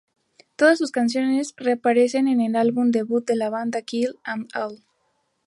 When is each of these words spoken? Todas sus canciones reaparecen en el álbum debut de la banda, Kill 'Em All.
Todas 0.55 0.79
sus 0.79 0.89
canciones 0.89 1.53
reaparecen 1.57 2.27
en 2.27 2.41
el 2.41 2.55
álbum 2.55 2.89
debut 2.89 3.23
de 3.23 3.35
la 3.35 3.51
banda, 3.51 3.83
Kill 3.83 4.17
'Em 4.25 4.47
All. 4.55 4.83